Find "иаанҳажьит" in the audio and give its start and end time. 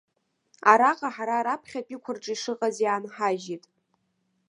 2.83-3.63